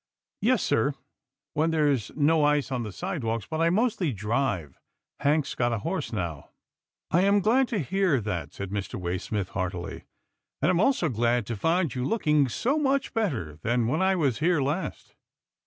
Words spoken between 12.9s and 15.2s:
better than when I was here last."